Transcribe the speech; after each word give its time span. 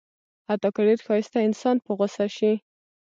حتی 0.49 0.69
که 0.75 0.81
ډېر 0.87 0.99
ښایسته 1.07 1.37
انسان 1.47 1.75
په 1.85 1.91
غوسه 1.97 2.27
شي. 2.37 2.53